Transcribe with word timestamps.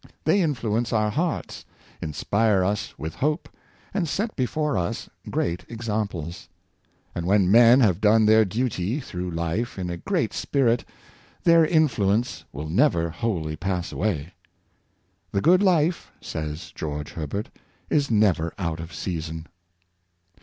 They 0.23 0.41
influence 0.41 0.91
our 0.91 1.11
hearts, 1.11 1.63
inspire 2.01 2.63
us 2.63 2.97
with 2.97 3.13
hope, 3.13 3.47
and 3.93 4.09
set 4.09 4.35
before 4.35 4.75
us 4.75 5.07
great 5.29 5.63
ex 5.69 5.87
amples. 5.87 6.47
And 7.13 7.27
when 7.27 7.51
men 7.51 7.81
have 7.81 8.01
done 8.01 8.25
their 8.25 8.43
duty 8.43 8.99
through 8.99 9.29
life 9.29 9.77
in 9.77 9.91
a 9.91 9.97
great 9.97 10.33
spirit, 10.33 10.83
their 11.43 11.63
influence 11.63 12.45
will 12.51 12.67
never 12.67 13.11
wholly 13.11 13.55
pass 13.55 13.91
away." 13.91 14.33
The 15.33 15.39
good 15.41 15.61
life," 15.61 16.11
says 16.19 16.71
George 16.73 17.11
Herbert,"" 17.11 17.51
is 17.91 18.09
never 18.09 18.55
out 18.57 18.79
of 18.79 18.95
season." 18.95 19.45